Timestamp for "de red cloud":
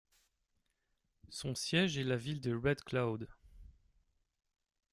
2.41-3.29